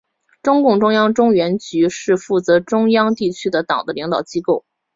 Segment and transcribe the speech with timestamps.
[0.41, 4.65] 中共中央中原局是负责中央地区的党的领导机构。